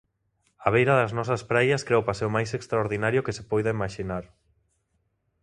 [0.67, 4.25] Á beira das nosas praias crea o paseo máis extraordinario que se poida imaxinar.